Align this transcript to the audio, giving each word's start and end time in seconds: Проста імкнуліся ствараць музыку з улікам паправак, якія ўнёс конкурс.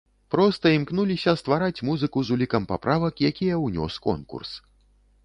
Проста 0.35 0.65
імкнуліся 0.77 1.35
ствараць 1.41 1.83
музыку 1.89 2.23
з 2.29 2.33
улікам 2.37 2.65
паправак, 2.71 3.21
якія 3.29 3.61
ўнёс 3.67 3.99
конкурс. 4.07 4.57